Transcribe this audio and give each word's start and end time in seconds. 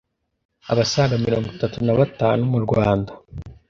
abasaga 0.71 1.13
mirongo 1.25 1.47
itatu 1.55 1.77
nabatanu 1.85 2.43
mu 2.51 2.59
Rwanda 2.65 3.11